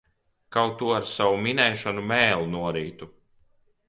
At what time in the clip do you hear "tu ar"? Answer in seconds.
0.79-1.05